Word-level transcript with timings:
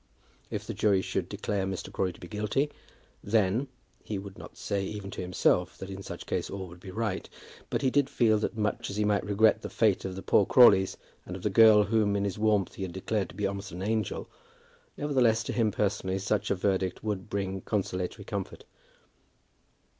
If 0.49 0.65
the 0.65 0.73
jury 0.73 1.03
should 1.03 1.29
declare 1.29 1.67
Mr. 1.67 1.93
Crawley 1.93 2.13
to 2.13 2.19
be 2.19 2.27
guilty, 2.27 2.71
then; 3.23 3.67
he 4.03 4.17
would 4.17 4.35
not 4.35 4.57
say 4.57 4.83
even 4.83 5.11
to 5.11 5.21
himself 5.21 5.77
that 5.77 5.91
in 5.91 6.01
such 6.01 6.25
case 6.25 6.49
all 6.49 6.67
would 6.69 6.79
be 6.79 6.89
right, 6.89 7.29
but 7.69 7.83
he 7.83 7.91
did 7.91 8.09
feel 8.09 8.39
that 8.39 8.57
much 8.57 8.89
as 8.89 8.95
he 8.97 9.05
might 9.05 9.23
regret 9.23 9.61
the 9.61 9.69
fate 9.69 10.03
of 10.03 10.15
the 10.15 10.23
poor 10.23 10.47
Crawleys, 10.47 10.97
and 11.23 11.35
of 11.35 11.43
the 11.43 11.51
girl 11.51 11.83
whom 11.83 12.15
in 12.15 12.23
his 12.23 12.39
warmth 12.39 12.73
he 12.73 12.81
had 12.81 12.93
declared 12.93 13.29
to 13.29 13.35
be 13.35 13.45
almost 13.45 13.71
an 13.71 13.83
angel, 13.83 14.27
nevertheless 14.97 15.43
to 15.43 15.53
him 15.53 15.69
personally 15.69 16.17
such 16.17 16.49
a 16.49 16.55
verdict 16.55 17.03
would 17.03 17.29
bring 17.29 17.61
consolatory 17.61 18.25
comfort. 18.25 18.63